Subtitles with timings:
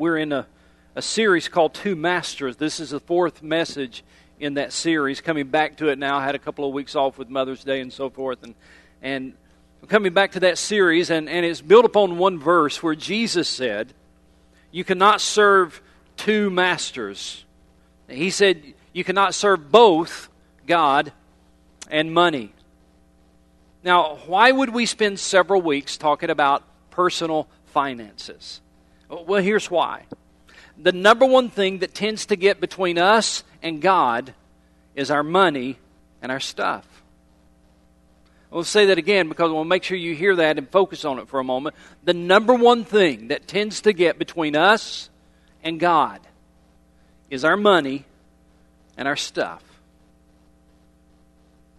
[0.00, 0.46] we're in a,
[0.94, 2.56] a series called Two Masters.
[2.56, 4.02] This is the fourth message
[4.38, 5.20] in that series.
[5.20, 7.82] Coming back to it now, I had a couple of weeks off with Mother's Day
[7.82, 8.54] and so forth, and
[9.02, 9.34] and
[9.88, 13.92] coming back to that series, and, and it's built upon one verse where Jesus said,
[14.70, 15.82] "You cannot serve
[16.16, 17.44] two masters."
[18.08, 18.62] He said,
[18.94, 20.30] "You cannot serve both
[20.66, 21.12] God
[21.90, 22.54] and money."
[23.84, 28.62] Now, why would we spend several weeks talking about personal finances?
[29.10, 30.04] Well, here's why.
[30.78, 34.32] The number one thing that tends to get between us and God
[34.94, 35.78] is our money
[36.22, 36.86] and our stuff.
[38.52, 41.04] I'll say that again because I want to make sure you hear that and focus
[41.04, 41.76] on it for a moment.
[42.04, 45.08] The number one thing that tends to get between us
[45.62, 46.20] and God
[47.28, 48.04] is our money
[48.96, 49.62] and our stuff.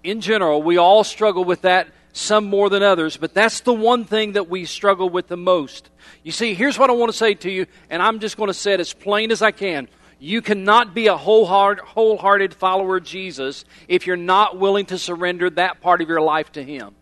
[0.03, 4.05] In general, we all struggle with that some more than others, but that's the one
[4.05, 5.89] thing that we struggle with the most.
[6.23, 8.53] You see, here's what I want to say to you, and I'm just going to
[8.53, 9.87] say it as plain as I can.
[10.19, 15.81] You cannot be a wholehearted follower of Jesus if you're not willing to surrender that
[15.81, 16.93] part of your life to Him.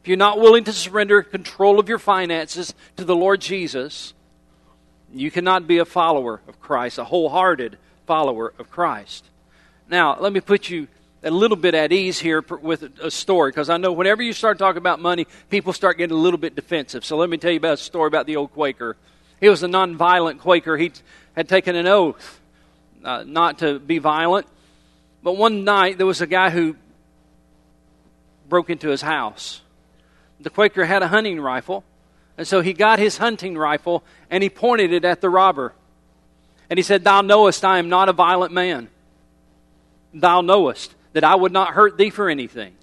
[0.00, 4.14] If you're not willing to surrender control of your finances to the Lord Jesus,
[5.12, 9.24] you cannot be a follower of Christ, a wholehearted follower of Christ.
[9.90, 10.86] Now, let me put you
[11.22, 14.58] a little bit at ease here with a story because I know whenever you start
[14.58, 17.04] talking about money, people start getting a little bit defensive.
[17.04, 18.96] So let me tell you about a story about the old Quaker.
[19.40, 20.76] He was a nonviolent Quaker.
[20.76, 20.92] He
[21.34, 22.40] had taken an oath
[23.04, 24.46] uh, not to be violent.
[25.22, 26.76] But one night there was a guy who
[28.48, 29.60] broke into his house.
[30.40, 31.84] The Quaker had a hunting rifle,
[32.36, 35.74] and so he got his hunting rifle and he pointed it at the robber.
[36.70, 38.88] And he said, Thou knowest I am not a violent man.
[40.14, 42.74] Thou knowest that I would not hurt thee for anything.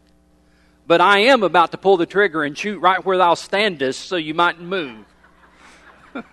[0.85, 4.17] But I am about to pull the trigger and shoot right where thou standest so
[4.17, 5.05] you mightn't move.
[6.13, 6.27] I,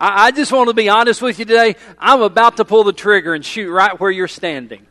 [0.00, 1.76] I just want to be honest with you today.
[1.96, 4.84] I'm about to pull the trigger and shoot right where you're standing.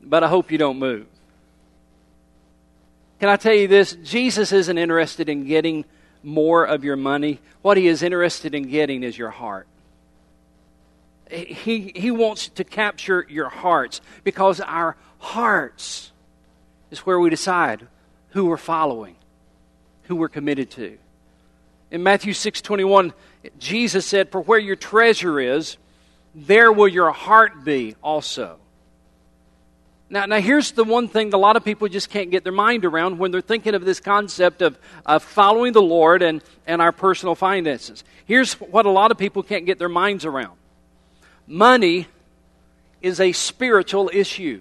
[0.00, 1.08] But I hope you don't move.
[3.18, 3.96] Can I tell you this?
[3.96, 5.84] Jesus isn't interested in getting
[6.22, 7.40] more of your money.
[7.62, 9.66] What he is interested in getting is your heart.
[11.30, 16.12] He, he wants to capture your hearts because our hearts
[16.90, 17.86] is where we decide
[18.30, 19.16] who we're following,
[20.04, 20.98] who we're committed to.
[21.90, 23.12] In Matthew 6:21,
[23.58, 25.76] Jesus said, "For where your treasure is,
[26.34, 28.58] there will your heart be also."
[30.08, 32.84] Now, now here's the one thing a lot of people just can't get their mind
[32.84, 36.92] around when they're thinking of this concept of, of following the Lord and, and our
[36.92, 38.04] personal finances.
[38.24, 40.56] Here's what a lot of people can't get their minds around
[41.46, 42.06] money
[43.00, 44.60] is a spiritual issue.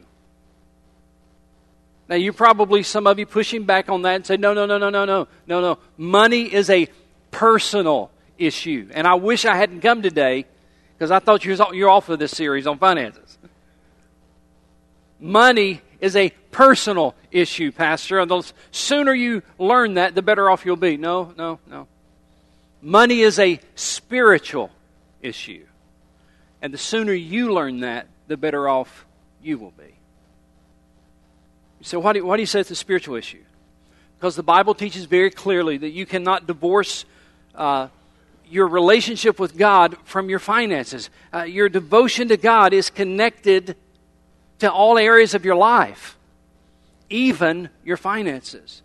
[2.07, 4.77] Now, you probably, some of you pushing back on that and say, no, no, no,
[4.77, 5.77] no, no, no, no, no.
[5.97, 6.87] Money is a
[7.31, 8.89] personal issue.
[8.93, 10.45] And I wish I hadn't come today
[10.93, 13.37] because I thought you you're off of this series on finances.
[15.19, 18.19] Money is a personal issue, Pastor.
[18.19, 20.97] And the sooner you learn that, the better off you'll be.
[20.97, 21.87] No, no, no.
[22.81, 24.69] Money is a spiritual
[25.21, 25.65] issue.
[26.65, 29.05] And the sooner you learn that, the better off
[29.39, 29.93] you will be.
[31.81, 33.43] So, why do, why do you say it's a spiritual issue?
[34.17, 37.05] Because the Bible teaches very clearly that you cannot divorce
[37.53, 37.89] uh,
[38.49, 41.11] your relationship with God from your finances.
[41.31, 43.75] Uh, your devotion to God is connected
[44.57, 46.17] to all areas of your life,
[47.11, 48.81] even your finances.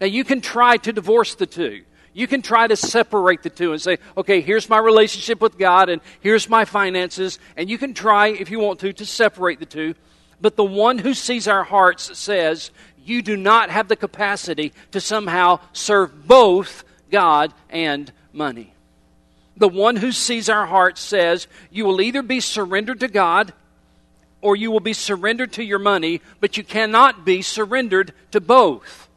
[0.00, 1.82] Now, you can try to divorce the two.
[2.18, 5.88] You can try to separate the two and say, okay, here's my relationship with God
[5.88, 7.38] and here's my finances.
[7.56, 9.94] And you can try, if you want to, to separate the two.
[10.40, 12.72] But the one who sees our hearts says,
[13.04, 18.74] you do not have the capacity to somehow serve both God and money.
[19.56, 23.52] The one who sees our hearts says, you will either be surrendered to God
[24.40, 29.08] or you will be surrendered to your money, but you cannot be surrendered to both.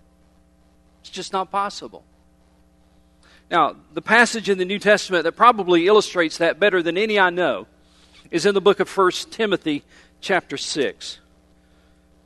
[1.02, 2.04] It's just not possible.
[3.52, 7.30] Now, the passage in the New Testament that probably illustrates that better than any I
[7.30, 7.68] know
[8.32, 9.84] is in the book of 1 Timothy,
[10.22, 11.20] chapter 6.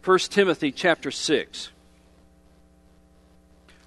[0.04, 1.70] 1 Timothy, chapter 6.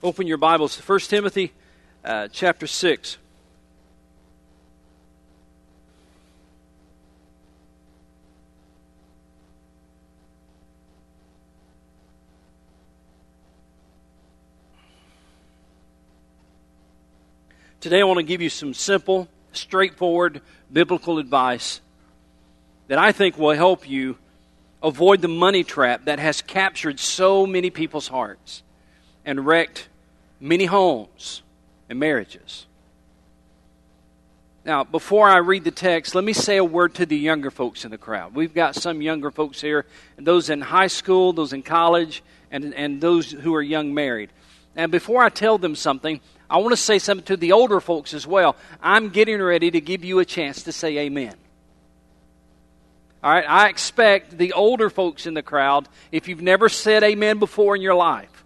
[0.03, 1.53] Open your Bibles to 1 Timothy,
[2.05, 3.19] uh, chapter 6.
[17.81, 20.41] Today, I want to give you some simple, straightforward
[20.73, 21.81] biblical advice
[22.89, 24.19] that I think will help you
[24.83, 28.65] avoid the money trap that has captured so many people's hearts
[29.25, 29.89] and wrecked
[30.41, 31.43] many homes
[31.89, 32.67] and marriages.
[34.65, 37.85] Now, before I read the text, let me say a word to the younger folks
[37.85, 38.35] in the crowd.
[38.35, 39.87] We've got some younger folks here,
[40.17, 44.31] and those in high school, those in college, and, and those who are young married.
[44.75, 48.15] And before I tell them something, I want to say something to the older folks
[48.15, 48.57] as well.
[48.83, 51.35] I'm getting ready to give you a chance to say amen.
[53.23, 57.39] All right, I expect the older folks in the crowd, if you've never said amen
[57.39, 58.45] before in your life,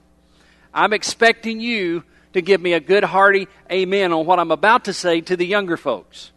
[0.72, 4.94] I'm expecting you to give me a good hearty amen on what I'm about to
[4.94, 6.32] say to the younger folks.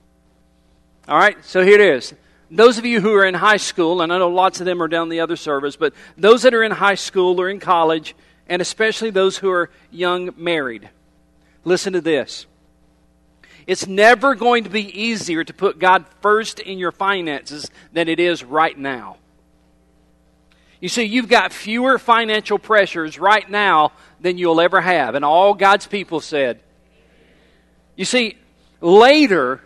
[1.08, 2.14] All right, so here it is.
[2.52, 4.88] Those of you who are in high school, and I know lots of them are
[4.88, 8.16] down the other service, but those that are in high school or in college,
[8.48, 10.90] and especially those who are young married,
[11.66, 12.46] listen to this.
[13.68, 18.20] It's never going to be easier to put God first in your finances than it
[18.20, 19.18] is right now.
[20.80, 25.16] You see, you've got fewer financial pressures right now than you'll ever have.
[25.16, 26.60] And all God's people said.
[27.96, 28.38] You see,
[28.82, 29.62] later,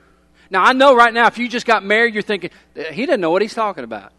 [0.49, 2.51] now I know right now if you just got married, you're thinking,
[2.91, 4.13] he doesn't know what he's talking about.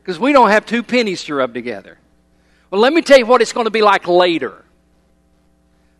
[0.00, 1.98] Because we don't have two pennies to rub together.
[2.70, 4.64] Well, let me tell you what it's going to be like later.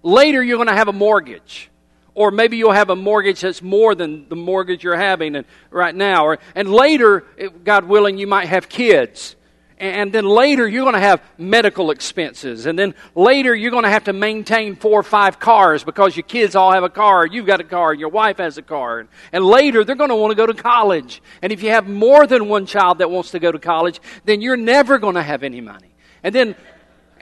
[0.03, 1.71] Later, you're going to have a mortgage.
[2.15, 6.27] Or maybe you'll have a mortgage that's more than the mortgage you're having right now.
[6.27, 7.25] Or, and later,
[7.65, 9.35] God willing, you might have kids.
[9.79, 12.67] And then later, you're going to have medical expenses.
[12.67, 16.23] And then later, you're going to have to maintain four or five cars because your
[16.23, 17.27] kids all have a car.
[17.27, 17.93] You've got a car.
[17.93, 19.09] Your wife has a car.
[19.33, 21.21] And later, they're going to want to go to college.
[21.41, 24.41] And if you have more than one child that wants to go to college, then
[24.41, 25.93] you're never going to have any money.
[26.23, 26.55] And then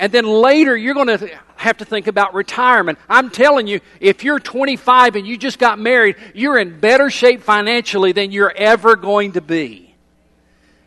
[0.00, 2.98] and then later you're going to have to think about retirement.
[3.08, 7.42] I'm telling you, if you're 25 and you just got married, you're in better shape
[7.42, 9.94] financially than you're ever going to be.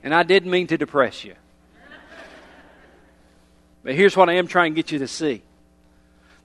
[0.03, 1.35] And I didn't mean to depress you.
[3.83, 5.43] But here's what I am trying to get you to see.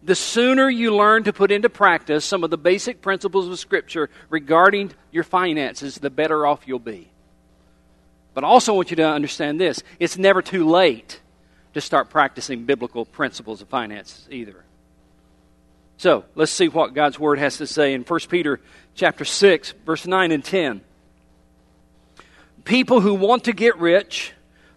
[0.02, 4.10] The sooner you learn to put into practice some of the basic principles of Scripture
[4.28, 7.08] regarding your finances, the better off you'll be.
[8.34, 11.20] But I also want you to understand this it's never too late
[11.78, 14.64] to start practicing biblical principles of finance either.
[15.96, 18.60] So let's see what God's word has to say in 1 Peter
[18.96, 20.80] chapter 6, verse 9 and 10.
[22.64, 24.32] People who want to get rich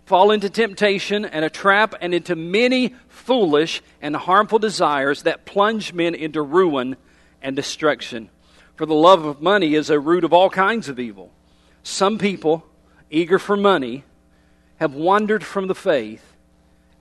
[0.05, 5.93] fall into temptation and a trap and into many foolish and harmful desires that plunge
[5.93, 6.97] men into ruin
[7.41, 8.29] and destruction.
[8.75, 11.31] For the love of money is a root of all kinds of evil.
[11.81, 12.63] Some people,
[13.09, 14.03] eager for money,
[14.77, 16.30] have wandered from the faith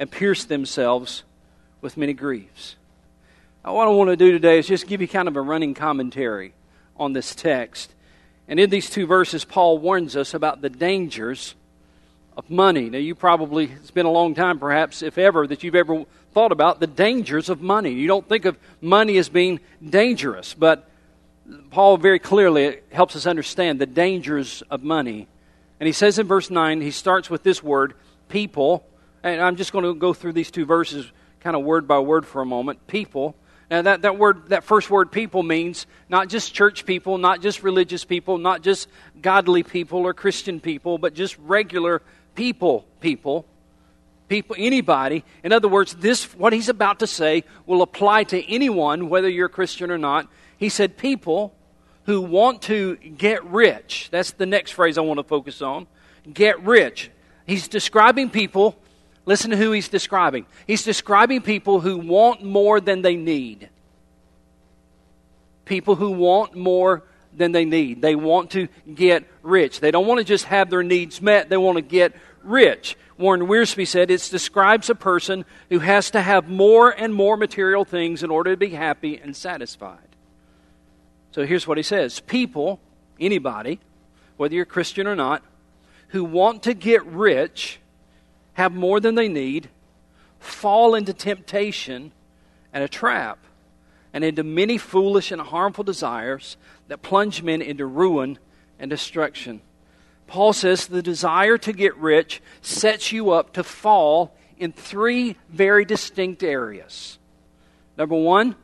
[0.01, 1.23] and pierced themselves
[1.83, 2.75] with many griefs.
[3.63, 5.75] Now, what I want to do today is just give you kind of a running
[5.75, 6.55] commentary
[6.97, 7.93] on this text.
[8.49, 11.55] And in these two verses, Paul warns us about the dangers
[12.35, 12.89] of money.
[12.89, 16.51] Now, you probably, it's been a long time perhaps, if ever, that you've ever thought
[16.51, 17.93] about the dangers of money.
[17.93, 20.89] You don't think of money as being dangerous, but
[21.71, 25.29] Paul very clearly helps us understand the dangers of money.
[25.79, 27.93] And he says in verse 9, he starts with this word,
[28.31, 28.87] people,
[29.23, 32.27] and I'm just going to go through these two verses kind of word by word
[32.27, 32.87] for a moment.
[32.87, 33.35] People.
[33.71, 37.63] Now, that, that word, that first word, people, means not just church people, not just
[37.63, 38.89] religious people, not just
[39.23, 42.03] godly people or Christian people, but just regular
[42.35, 43.47] people, people,
[44.29, 45.25] people, anybody.
[45.45, 49.47] In other words, this, what he's about to say, will apply to anyone, whether you're
[49.47, 50.29] a Christian or not.
[50.57, 51.55] He said, people
[52.07, 54.09] who want to get rich.
[54.11, 55.87] That's the next phrase I want to focus on.
[56.33, 57.11] Get rich.
[57.47, 58.77] He's describing people
[59.27, 60.47] Listen to who he's describing.
[60.67, 63.69] He's describing people who want more than they need.
[65.65, 67.05] People who want more
[67.37, 68.03] than they need.
[68.03, 69.81] They want to get rich.
[69.81, 72.97] They don't want to just have their needs met, they want to get rich.
[73.19, 77.85] Warren Wiersbe said it describes a person who has to have more and more material
[77.85, 79.99] things in order to be happy and satisfied.
[81.33, 82.81] So here's what he says People,
[83.19, 83.79] anybody,
[84.39, 85.43] whether you're Christian or not,
[86.09, 87.80] who want to get rich
[88.61, 89.71] have more than they need,
[90.39, 92.13] fall into temptation
[92.73, 93.39] and a trap,
[94.13, 96.57] and into many foolish and harmful desires
[96.89, 98.39] that plunge men into ruin
[98.79, 99.61] and destruction.
[100.27, 105.85] Paul says the desire to get rich sets you up to fall in three very
[105.85, 107.19] distinct areas.
[107.97, 108.57] Number one,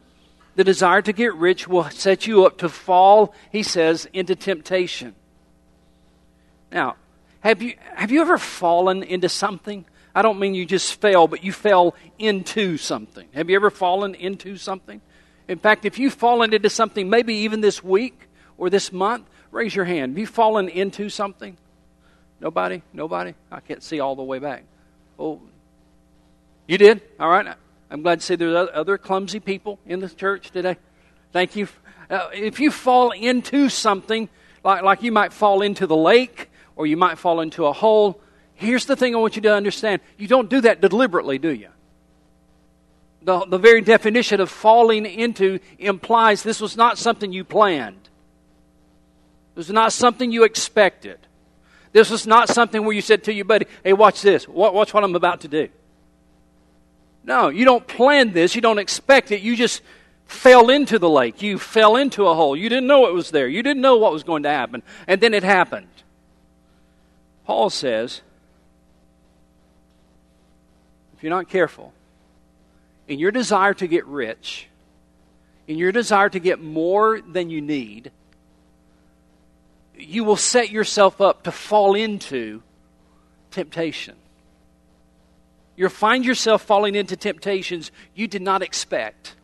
[0.57, 5.15] the desire to get rich will set you up to fall, he says, into temptation.
[6.71, 6.97] Now,
[7.47, 9.85] have you, have you ever fallen into something?
[10.13, 13.29] I don't mean you just fell, but you fell into something.
[13.35, 15.01] Have you ever fallen into something?
[15.47, 19.77] In fact, if you've fallen into something, maybe even this week or this month, raise
[19.77, 20.13] your hand.
[20.13, 21.57] Have you fallen into something?
[22.41, 22.83] Nobody?
[22.93, 23.35] Nobody?
[23.53, 24.65] I can't see all the way back.
[25.17, 25.41] Oh,
[26.67, 27.01] you did?
[27.21, 27.55] All right.
[27.93, 30.79] I'm glad to say there's other clumsy people in the church today.
[31.33, 31.69] Thank you.
[32.11, 34.29] Uh, if you fall into something,
[34.65, 38.21] like, like you might fall into the lake or you might fall into a hole,
[38.55, 40.01] here's the thing I want you to understand.
[40.19, 41.69] You don't do that deliberately, do you?
[43.23, 48.09] The, the very definition of falling into implies this was not something you planned.
[49.57, 51.19] This was not something you expected.
[51.93, 54.47] This was not something where you said to your buddy, hey, watch this.
[54.47, 55.69] Watch what I'm about to do.
[57.25, 58.55] No, you don't plan this.
[58.55, 59.41] You don't expect it.
[59.41, 59.83] You just
[60.27, 61.43] fell into the lake.
[61.43, 62.57] You fell into a hole.
[62.57, 63.49] You didn't know it was there.
[63.49, 64.83] You didn't know what was going to happen.
[65.09, 65.89] And then it happened.
[67.47, 68.23] Paul says,
[71.17, 71.93] if you're not careful,
[73.07, 74.69] in your desire to get rich,
[75.69, 78.11] in your desire to get more than you need,
[79.97, 82.63] you will set yourself up to fall into
[83.53, 84.17] temptation.
[85.77, 89.37] You'll find yourself falling into temptations you did not expect.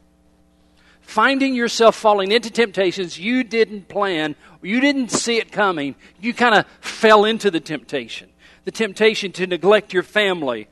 [1.03, 6.55] Finding yourself falling into temptations you didn't plan, you didn't see it coming, you kind
[6.55, 8.29] of fell into the temptation.
[8.65, 10.69] The temptation to neglect your family,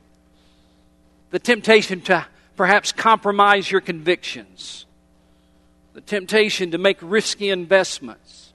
[1.29, 4.85] the temptation to perhaps compromise your convictions,
[5.93, 8.53] the temptation to make risky investments.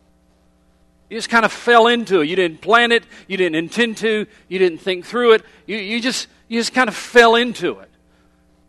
[1.10, 2.28] You just kind of fell into it.
[2.28, 5.44] You didn't plan it, you didn't intend to, you didn't think through it.
[5.66, 7.90] You, you just you just kind of fell into it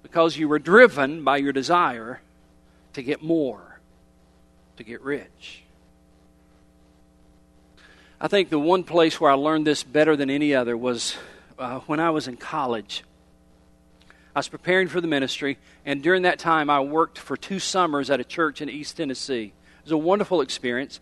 [0.04, 2.22] because you were driven by your desire
[2.98, 3.80] to get more,
[4.75, 5.62] to get rich.
[8.20, 11.16] I think the one place where I learned this better than any other was
[11.60, 13.04] uh, when I was in college.
[14.36, 18.10] I was preparing for the ministry, and during that time, I worked for two summers
[18.10, 19.54] at a church in East Tennessee.
[19.54, 21.00] It was a wonderful experience.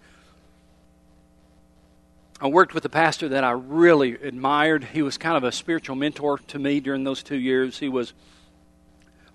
[2.42, 4.84] I worked with a pastor that I really admired.
[4.84, 7.80] He was kind of a spiritual mentor to me during those two years.
[7.80, 8.12] He was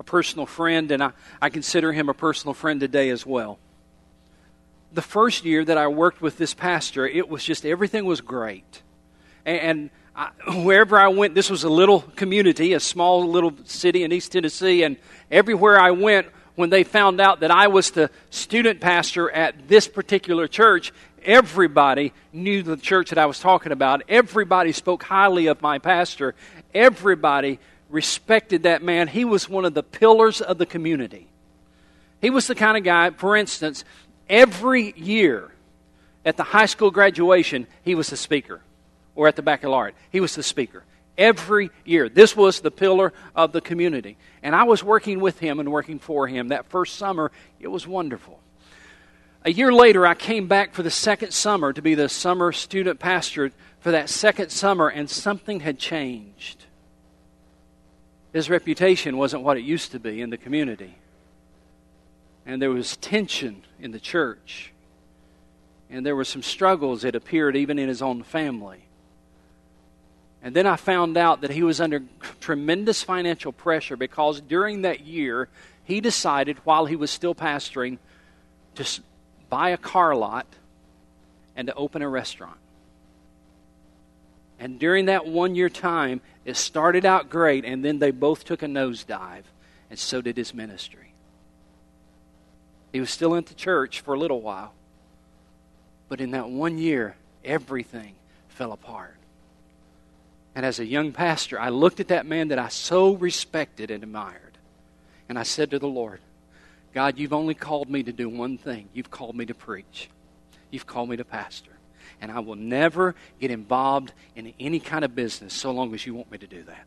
[0.00, 3.58] a personal friend, and I, I consider him a personal friend today as well.
[4.92, 8.82] The first year that I worked with this pastor, it was just everything was great.
[9.44, 10.30] And, and I,
[10.64, 14.82] wherever I went, this was a little community, a small little city in East Tennessee,
[14.82, 14.96] and
[15.30, 16.26] everywhere I went,
[16.56, 20.92] when they found out that I was the student pastor at this particular church,
[21.22, 24.02] Everybody knew the church that I was talking about.
[24.08, 26.34] Everybody spoke highly of my pastor.
[26.72, 27.58] Everybody
[27.90, 29.08] respected that man.
[29.08, 31.28] He was one of the pillars of the community.
[32.20, 33.84] He was the kind of guy, for instance,
[34.28, 35.50] every year
[36.24, 38.60] at the high school graduation, he was the speaker,
[39.14, 40.84] or at the baccalaureate, he was the speaker.
[41.18, 42.08] Every year.
[42.08, 44.16] This was the pillar of the community.
[44.42, 46.48] And I was working with him and working for him.
[46.48, 48.40] That first summer, it was wonderful.
[49.44, 53.00] A year later, I came back for the second summer to be the summer student
[53.00, 56.64] pastor for that second summer, and something had changed.
[58.32, 60.96] His reputation wasn't what it used to be in the community.
[62.46, 64.72] And there was tension in the church.
[65.90, 68.84] And there were some struggles it appeared even in his own family.
[70.42, 72.02] And then I found out that he was under
[72.40, 75.48] tremendous financial pressure because during that year,
[75.84, 77.98] he decided while he was still pastoring
[78.76, 79.00] to
[79.50, 80.46] buy a car lot
[81.56, 82.56] and to open a restaurant.
[84.58, 88.62] And during that one year time, it started out great, and then they both took
[88.62, 89.44] a nosedive,
[89.88, 91.14] and so did his ministry.
[92.92, 94.74] He was still in the church for a little while,
[96.08, 97.14] but in that one year,
[97.44, 98.14] everything
[98.48, 99.14] fell apart.
[100.56, 104.02] And as a young pastor, I looked at that man that I so respected and
[104.02, 104.58] admired,
[105.28, 106.18] and I said to the Lord,
[106.92, 108.88] God, you've only called me to do one thing.
[108.92, 110.10] You've called me to preach.
[110.72, 111.70] You've called me to pastor.
[112.20, 116.14] And I will never get involved in any kind of business so long as you
[116.14, 116.84] want me to do that.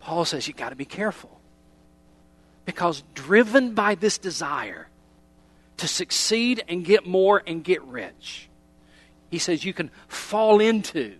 [0.00, 1.40] Paul says you've got to be careful.
[2.66, 4.88] Because driven by this desire
[5.78, 8.48] to succeed and get more and get rich,
[9.30, 11.14] he says you can fall into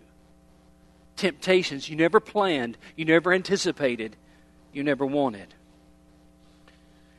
[1.17, 4.17] temptations you never planned, you never anticipated,
[4.73, 5.55] you never wanted.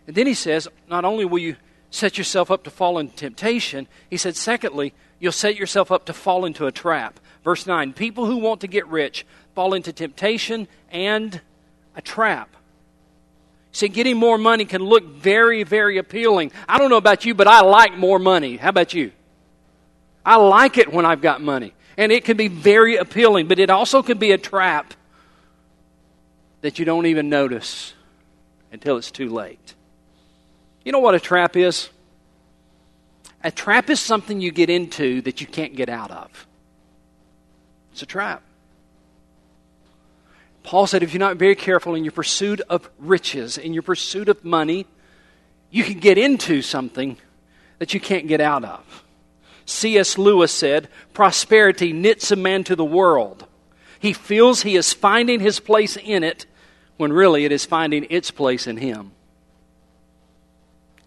[0.08, 1.56] And then he says, not only will you
[1.96, 6.14] set yourself up to fall into temptation, he said, secondly, you'll set yourself up to
[6.14, 7.20] fall into a trap.
[7.44, 11.40] Verse 9 People who want to get rich fall into temptation and
[11.96, 12.50] a trap.
[13.72, 16.52] See, getting more money can look very, very appealing.
[16.68, 18.58] I don't know about you, but I like more money.
[18.58, 19.12] How about you?
[20.26, 21.74] I like it when I've got money.
[21.98, 24.94] And it can be very appealing, but it also can be a trap
[26.62, 27.94] that you don't even notice
[28.72, 29.75] until it's too late.
[30.86, 31.90] You know what a trap is?
[33.44, 36.48] A trap is something you get into that you can't get out of.
[37.92, 38.44] It's a trap.
[40.64, 44.30] Paul said if you're not very careful in your pursuit of riches, in your pursuit
[44.30, 44.86] of money,
[45.70, 47.18] you can get into something
[47.80, 49.04] that you can't get out of.
[49.66, 50.18] C.S.
[50.18, 53.46] Lewis said, Prosperity knits a man to the world.
[54.00, 56.46] He feels he is finding his place in it
[56.98, 59.12] when really it is finding its place in him.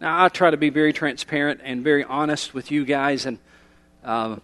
[0.01, 3.39] Now, I try to be very transparent and very honest with you guys, and
[4.05, 4.37] uh,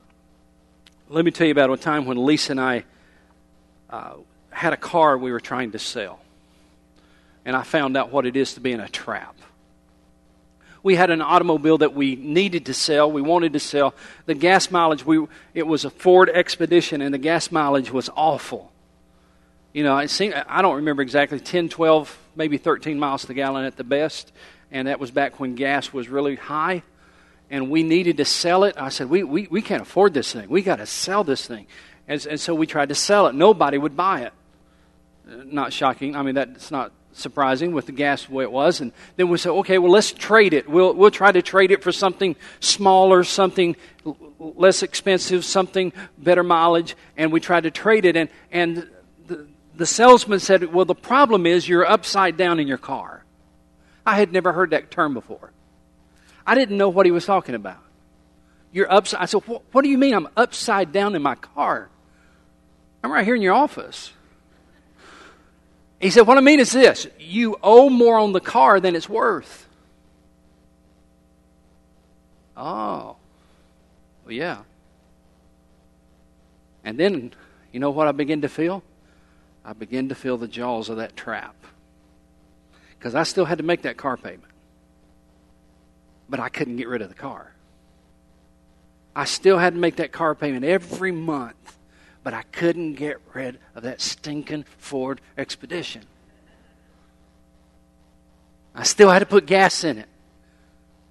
[1.09, 2.85] let me tell you about a time when Lisa and I
[3.91, 4.15] uh,
[4.51, 6.21] had a car we were trying to sell,
[7.45, 9.37] and I found out what it is to be in a trap
[10.85, 13.95] we had an automobile that we needed to sell, we wanted to sell.
[14.27, 18.71] The gas mileage, we, it was a Ford Expedition, and the gas mileage was awful.
[19.73, 23.35] You know, it seemed, I don't remember exactly, 10, 12, maybe 13 miles to the
[23.35, 24.31] gallon at the best.
[24.75, 26.83] And that was back when gas was really high.
[27.49, 28.75] And we needed to sell it.
[28.77, 30.49] I said, we, we, we can't afford this thing.
[30.49, 31.67] We got to sell this thing.
[32.09, 33.37] And, and so we tried to sell it.
[33.37, 34.33] Nobody would buy it.
[35.31, 36.17] Uh, not shocking.
[36.17, 38.81] I mean, that's not surprising with the gas the way it was.
[38.81, 40.69] And then we said, okay, well, let's trade it.
[40.69, 43.77] We'll, we'll try to trade it for something smaller, something
[44.41, 46.97] less expensive, something better mileage.
[47.17, 48.17] And we tried to trade it.
[48.17, 48.91] And, and
[49.29, 53.24] the, the salesman said, well, the problem is you're upside down in your car.
[54.07, 55.53] I had never heard that term before.
[56.47, 57.79] I didn't know what he was talking about.
[58.73, 59.23] You're upside.
[59.23, 61.89] I said, what do you mean I'm upside down in my car?
[63.03, 64.13] I'm right here in your office.
[66.01, 69.09] He said, What I mean is this you owe more on the car than it's
[69.09, 69.67] worth.
[72.57, 73.17] Oh,
[74.25, 74.59] well, yeah.
[76.85, 77.33] And then,
[77.73, 78.83] you know what I begin to feel?
[79.65, 81.57] I begin to feel the jaws of that trap.
[83.05, 84.51] Because I still had to make that car payment.
[86.27, 87.53] But I couldn't get rid of the car.
[89.15, 91.75] I still had to make that car payment every month
[92.25, 96.03] but I couldn't get rid of that stinking Ford Expedition.
[98.75, 100.09] I still had to put gas in it.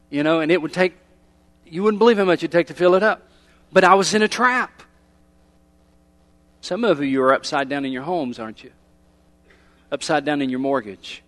[0.10, 0.96] You know, and it would take,
[1.66, 3.30] you wouldn't believe how much it'd take to fill it up.
[3.72, 4.84] But I was in a trap.
[6.62, 8.72] Some of you are upside down in your homes, aren't you?
[9.92, 11.24] Upside down in your mortgage.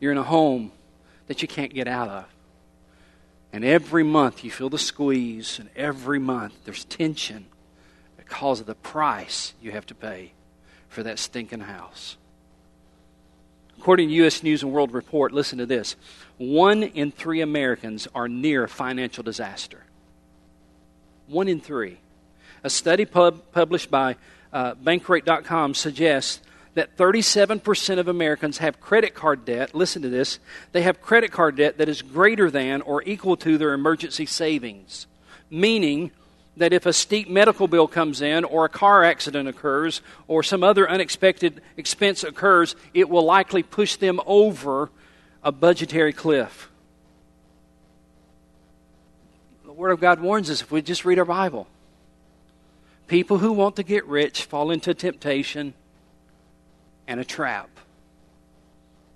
[0.00, 0.72] You're in a home
[1.26, 2.24] that you can't get out of.
[3.52, 7.46] And every month you feel the squeeze, and every month there's tension
[8.16, 10.32] because of the price you have to pay
[10.88, 12.16] for that stinking house.
[13.78, 14.42] According to U.S.
[14.42, 15.96] News and World Report, listen to this
[16.36, 19.84] one in three Americans are near financial disaster.
[21.26, 21.98] One in three.
[22.64, 24.16] A study pub- published by
[24.52, 26.40] uh, Bankrate.com suggests
[26.78, 29.74] that 37% of Americans have credit card debt.
[29.74, 30.38] Listen to this.
[30.70, 35.08] They have credit card debt that is greater than or equal to their emergency savings,
[35.50, 36.12] meaning
[36.56, 40.62] that if a steep medical bill comes in, or a car accident occurs, or some
[40.62, 44.88] other unexpected expense occurs, it will likely push them over
[45.42, 46.70] a budgetary cliff.
[49.64, 51.66] The Word of God warns us if we just read our Bible.
[53.08, 55.74] People who want to get rich fall into temptation
[57.08, 57.70] and a trap.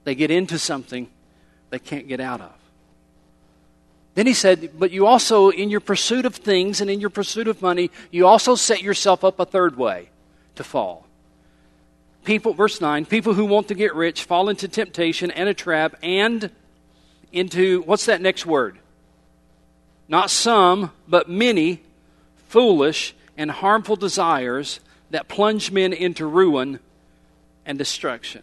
[0.02, 1.08] They get into something
[1.70, 2.52] they can't get out of.
[4.14, 7.46] Then he said, But you also, in your pursuit of things and in your pursuit
[7.46, 10.08] of money, you also set yourself up a third way
[10.56, 11.06] to fall.
[12.24, 15.96] People, verse 9, people who want to get rich fall into temptation and a trap
[16.02, 16.50] and
[17.32, 18.78] into, what's that next word?
[20.08, 21.80] Not some, but many
[22.48, 26.78] foolish and harmful desires that plunge men into ruin
[27.66, 28.42] and destruction.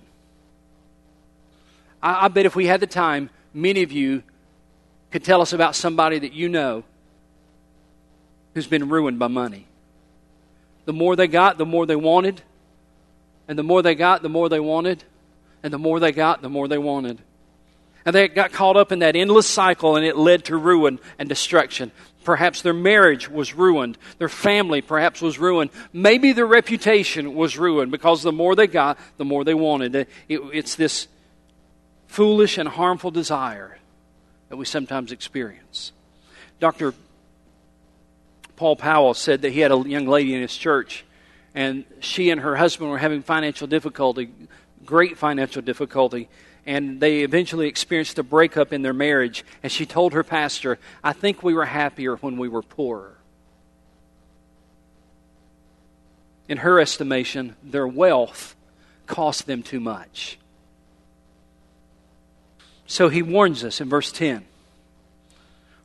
[2.01, 4.23] I, I bet if we had the time, many of you
[5.11, 6.83] could tell us about somebody that you know
[8.53, 9.65] who's been ruined by money.
[10.85, 12.41] The more they got, the more they wanted.
[13.47, 15.03] And the more they got, the more they wanted.
[15.63, 17.19] And the more they got, the more they wanted.
[18.05, 21.27] And they got caught up in that endless cycle and it led to ruin and
[21.27, 21.91] destruction.
[22.23, 23.97] Perhaps their marriage was ruined.
[24.17, 25.71] Their family perhaps was ruined.
[25.93, 29.95] Maybe their reputation was ruined because the more they got, the more they wanted.
[29.95, 31.07] It, it's this
[32.07, 33.77] foolish and harmful desire
[34.49, 35.91] that we sometimes experience.
[36.59, 36.93] Dr.
[38.57, 41.05] Paul Powell said that he had a young lady in his church,
[41.55, 44.29] and she and her husband were having financial difficulty,
[44.85, 46.27] great financial difficulty,
[46.69, 49.43] and they eventually experienced a breakup in their marriage.
[49.63, 53.17] And she told her pastor, I think we were happier when we were poorer.
[56.47, 58.55] In her estimation, their wealth
[59.07, 60.37] cost them too much.
[62.85, 64.45] So he warns us in verse 10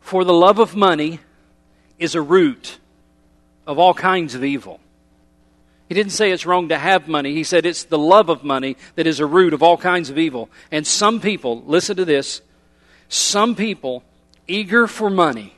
[0.01, 1.19] For the love of money
[1.99, 2.79] is a root
[3.67, 4.81] of all kinds of evil.
[5.89, 7.35] He didn't say it's wrong to have money.
[7.35, 10.19] He said it's the love of money that is a root of all kinds of
[10.19, 10.49] evil.
[10.71, 12.41] And some people, listen to this,
[13.09, 14.03] some people
[14.49, 15.57] eager for money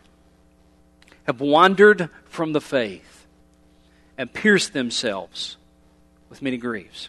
[1.24, 3.26] have wandered from the faith
[4.18, 5.56] and pierced themselves
[6.28, 7.08] with many griefs.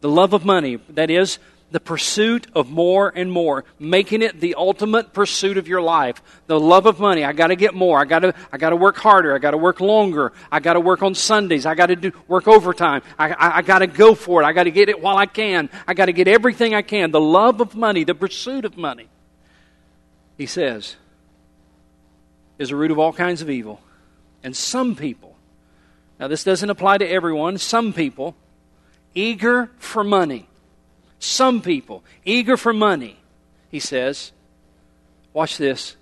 [0.00, 1.38] The love of money, that is,
[1.70, 6.22] the pursuit of more and more, making it the ultimate pursuit of your life.
[6.46, 7.24] The love of money.
[7.24, 8.00] I got to get more.
[8.00, 9.34] I got to I got to work harder.
[9.34, 10.32] I got to work longer.
[10.50, 11.66] I got to work on Sundays.
[11.66, 13.02] I got to do work overtime.
[13.18, 14.46] I, I, I got to go for it.
[14.46, 15.68] I got to get it while I can.
[15.86, 17.10] I got to get everything I can.
[17.10, 19.08] The love of money, the pursuit of money.
[20.38, 20.96] He says,
[22.58, 23.80] is a root of all kinds of evil.
[24.44, 25.36] And some people,
[26.20, 28.36] now this doesn't apply to everyone, some people,
[29.14, 30.48] eager for money
[31.18, 33.16] some people, eager for money,
[33.70, 34.32] he says,
[35.32, 35.96] watch this,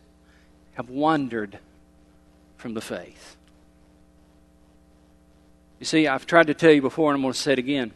[0.75, 1.59] have wandered
[2.57, 3.37] from the faith.
[5.79, 7.93] You see, I've tried to tell you before, and I'm going to say it again.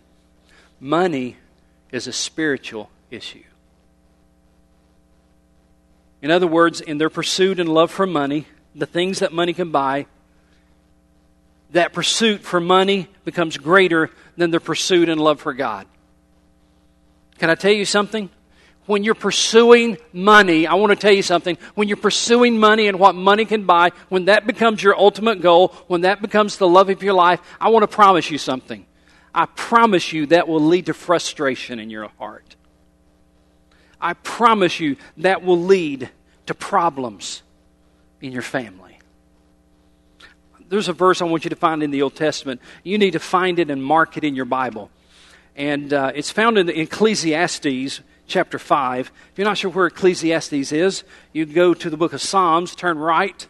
[0.81, 1.37] Money
[1.91, 3.43] is a spiritual issue.
[6.21, 9.71] In other words, in their pursuit and love for money, the things that money can
[9.71, 10.07] buy,
[11.71, 15.87] that pursuit for money becomes greater than their pursuit and love for God.
[17.39, 18.31] Can I tell you something?
[18.87, 21.59] When you're pursuing money, I want to tell you something.
[21.75, 25.75] When you're pursuing money and what money can buy, when that becomes your ultimate goal,
[25.89, 28.87] when that becomes the love of your life, I want to promise you something.
[29.35, 32.57] I promise you that will lead to frustration in your heart.
[34.01, 36.09] I promise you that will lead
[36.47, 37.43] to problems
[38.23, 38.99] in your family.
[40.71, 42.63] There's a verse I want you to find in the Old Testament.
[42.85, 44.91] You need to find it and mark it in your Bible
[45.59, 49.11] and uh, it's found in Ecclesiastes chapter 5.
[49.33, 52.97] If you're not sure where Ecclesiastes is, you go to the book of Psalms, turn
[52.97, 53.45] right,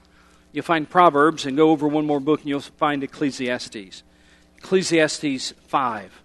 [0.53, 4.03] you'll find Proverbs, and go over one more book and you'll find Ecclesiastes.
[4.57, 6.23] Ecclesiastes 5.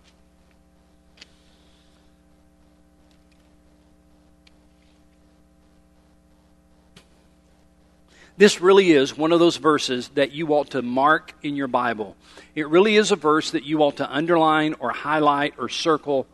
[8.36, 12.16] This really is one of those verses that you ought to mark in your Bible.
[12.56, 16.26] It really is a verse that you ought to underline or highlight or circle.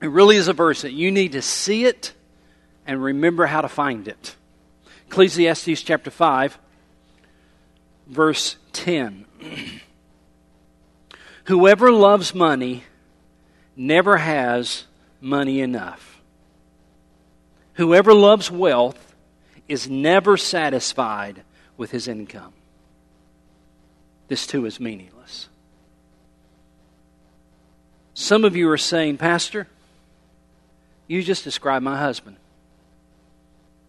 [0.00, 2.12] It really is a verse that you need to see it
[2.86, 4.36] and remember how to find it.
[5.08, 6.58] Ecclesiastes chapter 5,
[8.06, 9.24] verse 10.
[11.44, 12.84] Whoever loves money
[13.76, 14.84] never has
[15.20, 16.20] money enough.
[17.74, 19.13] Whoever loves wealth
[19.68, 21.42] is never satisfied
[21.76, 22.52] with his income.
[24.28, 25.48] This too is meaningless.
[28.14, 29.66] Some of you are saying, Pastor,
[31.08, 32.36] you just described my husband,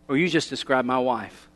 [0.08, 1.48] or you just described my wife.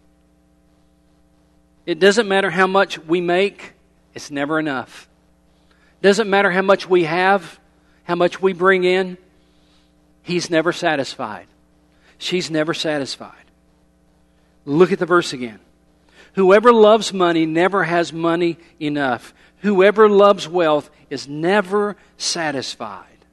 [1.85, 3.73] It doesn't matter how much we make,
[4.13, 5.09] it's never enough.
[6.01, 7.59] Doesn't matter how much we have,
[8.03, 9.17] how much we bring in,
[10.23, 11.47] he's never satisfied.
[12.17, 13.33] She's never satisfied.
[14.69, 15.59] Look at the verse again.
[16.35, 19.33] Whoever loves money never has money enough.
[19.61, 23.25] Whoever loves wealth is never satisfied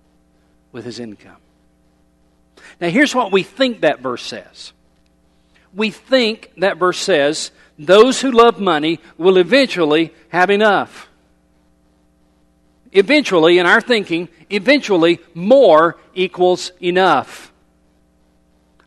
[0.73, 1.37] with his income.
[2.81, 4.73] Now, here's what we think that verse says.
[5.75, 11.07] We think that verse says those who love money will eventually have enough.
[12.93, 17.53] Eventually, in our thinking, eventually more equals enough.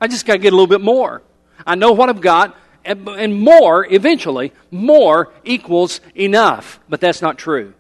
[0.02, 1.22] I just got to get a little bit more.
[1.66, 6.80] I know what I've got, and, and more, eventually, more equals enough.
[6.90, 7.74] But that's not true.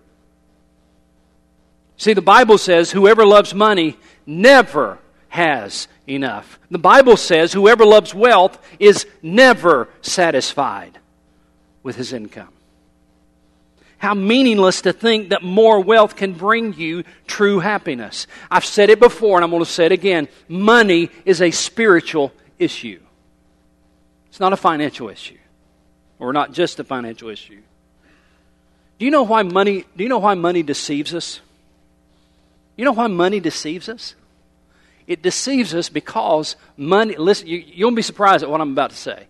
[1.97, 6.59] See, the Bible says whoever loves money never has enough.
[6.71, 10.97] The Bible says whoever loves wealth is never satisfied
[11.83, 12.53] with his income.
[13.97, 18.27] How meaningless to think that more wealth can bring you true happiness.
[18.49, 20.29] I've said it before and I'm going to say it again.
[20.47, 23.01] Money is a spiritual issue.
[24.29, 25.37] It's not a financial issue,
[26.19, 27.61] or not just a financial issue.
[28.97, 29.85] Do you know why money?
[29.95, 31.39] Do you know why money deceives us?
[32.75, 34.15] You know why money deceives us?
[35.07, 37.15] It deceives us because money.
[37.15, 39.25] Listen, you, you won't be surprised at what I'm about to say.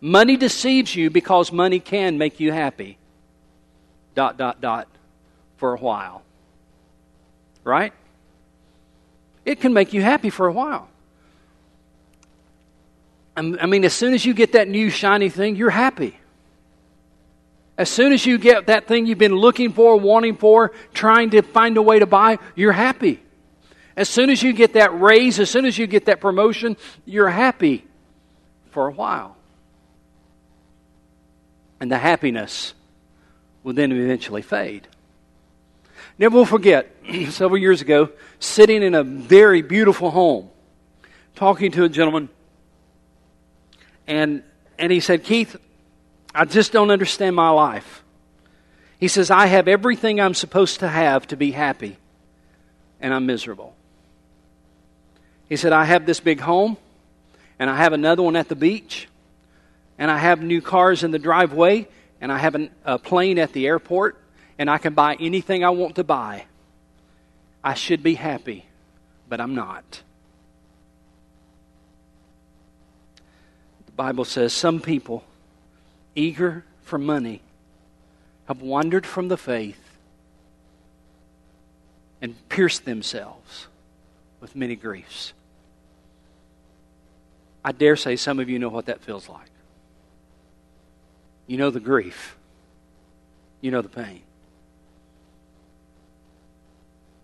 [0.00, 2.98] Money deceives you because money can make you happy.
[4.14, 4.88] Dot dot dot,
[5.56, 6.22] for a while.
[7.64, 7.92] Right?
[9.44, 10.88] It can make you happy for a while.
[13.36, 16.18] I mean, as soon as you get that new shiny thing, you're happy.
[17.78, 21.42] As soon as you get that thing you've been looking for, wanting for, trying to
[21.42, 23.20] find a way to buy, you're happy.
[23.96, 27.28] As soon as you get that raise, as soon as you get that promotion, you're
[27.28, 27.84] happy
[28.70, 29.36] for a while.
[31.78, 32.72] And the happiness
[33.62, 34.88] will then eventually fade.
[36.18, 36.94] Never will forget,
[37.28, 40.48] several years ago, sitting in a very beautiful home,
[41.34, 42.30] talking to a gentleman,
[44.06, 44.42] and,
[44.78, 45.56] and he said, Keith,
[46.34, 48.02] I just don't understand my life.
[48.98, 51.98] He says, I have everything I'm supposed to have to be happy,
[53.00, 53.74] and I'm miserable.
[55.48, 56.76] He said, I have this big home,
[57.58, 59.08] and I have another one at the beach,
[59.98, 61.88] and I have new cars in the driveway,
[62.20, 64.18] and I have an, a plane at the airport,
[64.58, 66.46] and I can buy anything I want to buy.
[67.62, 68.66] I should be happy,
[69.28, 70.02] but I'm not.
[73.96, 75.24] Bible says some people,
[76.14, 77.40] eager for money,
[78.46, 79.80] have wandered from the faith
[82.20, 83.66] and pierced themselves
[84.40, 85.32] with many griefs.
[87.64, 89.50] I dare say some of you know what that feels like.
[91.46, 92.36] You know the grief,
[93.60, 94.22] you know the pain.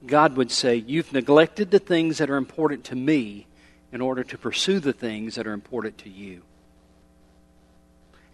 [0.07, 3.47] God would say, You've neglected the things that are important to me
[3.93, 6.43] in order to pursue the things that are important to you.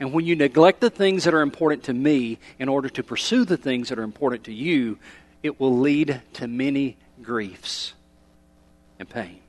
[0.00, 3.44] And when you neglect the things that are important to me in order to pursue
[3.44, 4.98] the things that are important to you,
[5.42, 7.94] it will lead to many griefs
[8.98, 9.40] and pain.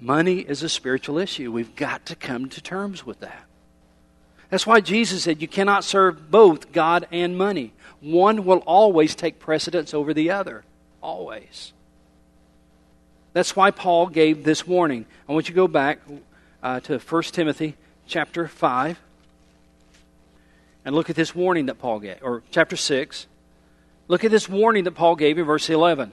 [0.00, 1.52] Money is a spiritual issue.
[1.52, 3.44] We've got to come to terms with that.
[4.50, 7.72] That's why Jesus said you cannot serve both God and money.
[8.00, 10.64] One will always take precedence over the other.
[11.00, 11.72] Always.
[13.32, 15.06] That's why Paul gave this warning.
[15.28, 16.00] I want you to go back
[16.62, 17.76] uh, to 1 Timothy
[18.06, 19.00] chapter 5
[20.84, 23.26] and look at this warning that Paul gave, or chapter 6.
[24.08, 26.12] Look at this warning that Paul gave in verse 11.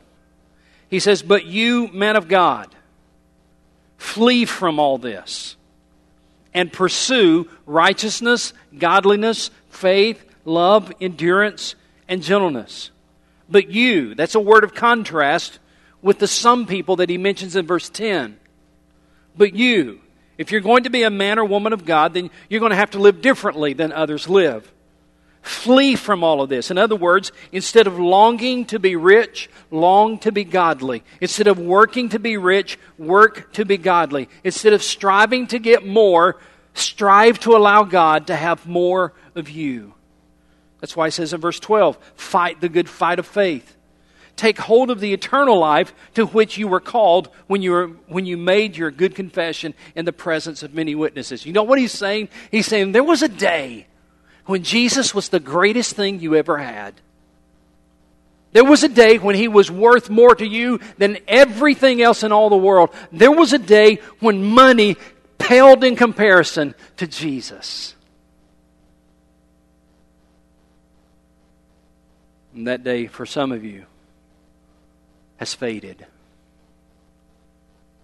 [0.89, 2.73] He says, But you, men of God,
[3.97, 5.55] flee from all this
[6.53, 11.75] and pursue righteousness, godliness, faith, love, endurance,
[12.07, 12.91] and gentleness.
[13.49, 15.59] But you, that's a word of contrast
[16.01, 18.37] with the some people that he mentions in verse 10.
[19.35, 19.99] But you,
[20.39, 22.77] if you're going to be a man or woman of God, then you're going to
[22.77, 24.71] have to live differently than others live.
[25.41, 26.71] Flee from all of this.
[26.71, 31.03] In other words, instead of longing to be rich, long to be godly.
[31.19, 34.29] Instead of working to be rich, work to be godly.
[34.45, 36.37] Instead of striving to get more,
[36.73, 39.93] strive to allow God to have more of you.
[40.79, 43.75] That's why he says in verse 12, fight the good fight of faith.
[44.39, 48.25] Take hold of the eternal life to which you were called when you, were, when
[48.25, 51.45] you made your good confession in the presence of many witnesses.
[51.45, 52.29] You know what he's saying?
[52.49, 53.87] He's saying there was a day
[54.45, 56.93] when Jesus was the greatest thing you ever had.
[58.53, 62.31] There was a day when he was worth more to you than everything else in
[62.31, 62.91] all the world.
[63.11, 64.95] There was a day when money
[65.37, 67.93] paled in comparison to Jesus.
[72.55, 73.85] And that day, for some of you,
[75.39, 76.05] has faded.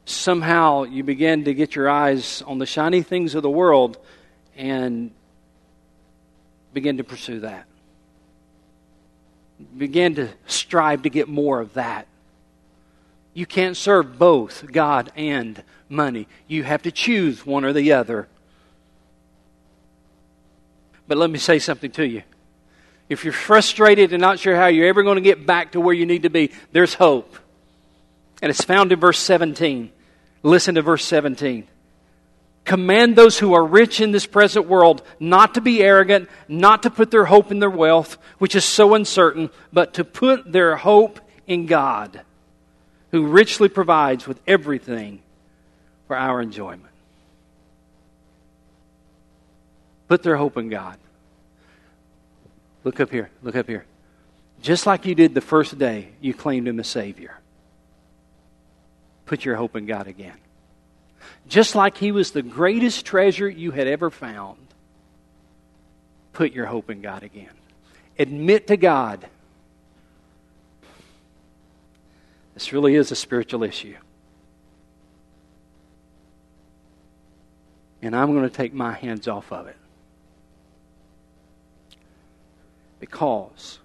[0.06, 3.98] Somehow you begin to get your eyes on the shiny things of the world
[4.56, 5.12] and
[6.74, 7.65] begin to pursue that.
[9.78, 12.08] Begin to strive to get more of that.
[13.34, 16.30] You can't serve both God and money.
[16.48, 18.30] You have to choose one or the other.
[21.06, 22.24] But let me say something to you.
[23.07, 25.93] If you're frustrated and not sure how you're ever going to get back to where
[25.93, 27.37] you need to be, there's hope.
[28.41, 29.91] And it's found in verse 17.
[30.43, 31.67] Listen to verse 17.
[32.65, 36.89] Command those who are rich in this present world not to be arrogant, not to
[36.89, 41.19] put their hope in their wealth, which is so uncertain, but to put their hope
[41.45, 42.21] in God,
[43.11, 45.21] who richly provides with everything
[46.07, 46.83] for our enjoyment.
[50.07, 50.97] Put their hope in God.
[52.86, 53.30] Look up here.
[53.41, 53.84] Look up here.
[54.62, 57.38] Just like you did the first day you claimed Him as Savior,
[59.26, 60.38] put your hope in God again.
[61.50, 64.60] Just like He was the greatest treasure you had ever found,
[66.32, 67.50] put your hope in God again.
[68.17, 69.28] Admit to God
[72.54, 73.98] this really is a spiritual issue.
[78.02, 79.76] And I'm going to take my hands off of it.
[83.05, 83.77] Because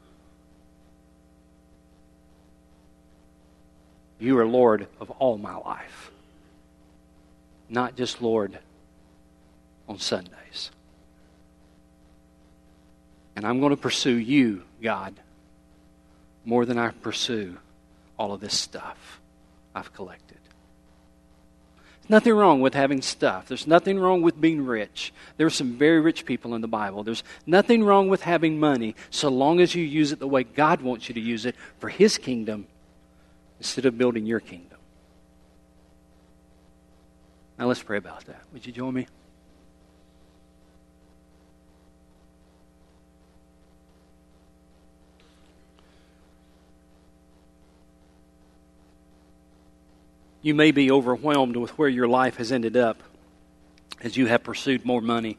[4.18, 6.10] you are Lord of all my life,
[7.68, 8.58] not just Lord
[9.86, 10.70] on Sundays.
[13.36, 15.14] And I'm going to pursue you, God,
[16.46, 17.58] more than I pursue
[18.18, 19.20] all of this stuff
[19.74, 20.39] I've collected.
[22.10, 23.48] Nothing wrong with having stuff.
[23.48, 25.12] There's nothing wrong with being rich.
[25.36, 27.02] There are some very rich people in the Bible.
[27.02, 30.82] There's nothing wrong with having money so long as you use it the way God
[30.82, 32.66] wants you to use it for His kingdom
[33.58, 34.78] instead of building your kingdom.
[37.58, 38.42] Now let's pray about that.
[38.52, 39.06] Would you join me?
[50.42, 53.02] You may be overwhelmed with where your life has ended up
[54.02, 55.36] as you have pursued more money.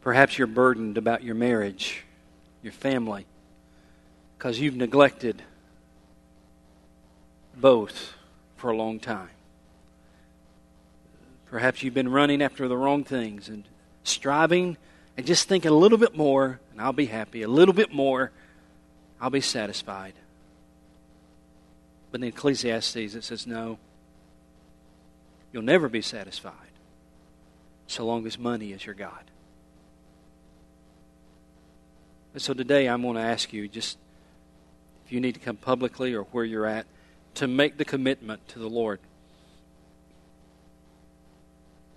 [0.00, 2.04] Perhaps you're burdened about your marriage,
[2.62, 3.26] your family,
[4.36, 5.42] because you've neglected
[7.54, 8.14] both
[8.56, 9.28] for a long time.
[11.46, 13.64] Perhaps you've been running after the wrong things and
[14.02, 14.76] striving
[15.16, 18.32] and just thinking a little bit more and I'll be happy, a little bit more,
[19.20, 20.14] I'll be satisfied.
[22.14, 23.76] But in Ecclesiastes, it says, no,
[25.52, 26.54] you'll never be satisfied
[27.88, 29.24] so long as money is your God.
[32.32, 33.98] And so today I'm going to ask you just
[35.04, 36.86] if you need to come publicly or where you're at
[37.34, 39.00] to make the commitment to the Lord.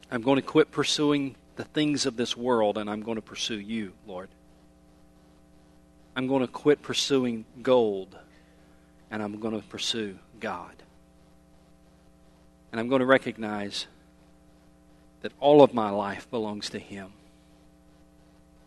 [0.09, 3.59] I'm going to quit pursuing the things of this world and I'm going to pursue
[3.59, 4.29] you, Lord.
[6.15, 8.17] I'm going to quit pursuing gold
[9.09, 10.73] and I'm going to pursue God.
[12.71, 13.87] And I'm going to recognize
[15.21, 17.11] that all of my life belongs to Him,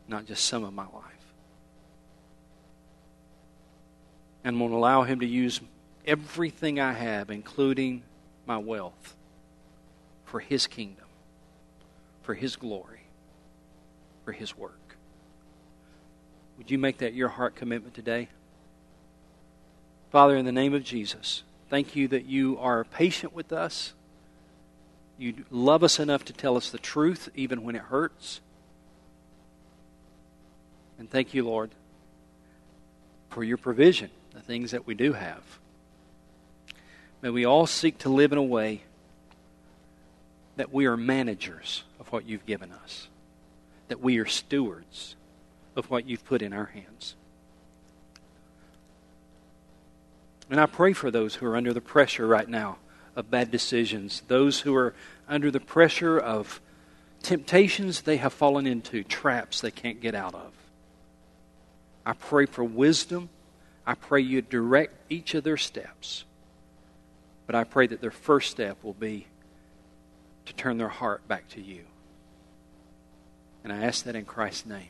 [0.08, 1.04] not just some of my life.
[4.42, 5.60] And I'm going to allow Him to use
[6.06, 8.02] everything I have, including
[8.46, 9.14] my wealth,
[10.24, 11.04] for His kingdom,
[12.22, 13.02] for His glory,
[14.24, 14.96] for His work.
[16.56, 18.28] Would you make that your heart commitment today?
[20.10, 23.94] Father, in the name of Jesus, thank you that you are patient with us.
[25.18, 28.40] You love us enough to tell us the truth even when it hurts.
[30.98, 31.70] And thank you, Lord,
[33.28, 35.42] for your provision, the things that we do have.
[37.22, 38.80] May we all seek to live in a way
[40.56, 43.06] that we are managers of what you've given us,
[43.86, 45.14] that we are stewards
[45.76, 47.14] of what you've put in our hands.
[50.50, 52.78] And I pray for those who are under the pressure right now
[53.14, 54.94] of bad decisions, those who are
[55.28, 56.60] under the pressure of
[57.22, 60.52] temptations they have fallen into, traps they can't get out of.
[62.04, 63.28] I pray for wisdom.
[63.86, 66.24] I pray you direct each of their steps.
[67.46, 69.26] But I pray that their first step will be
[70.46, 71.84] to turn their heart back to you.
[73.62, 74.88] And I ask that in Christ's name.